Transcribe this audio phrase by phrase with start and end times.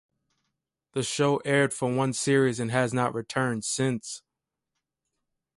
[0.93, 4.23] The show aired for one series and has not returned since.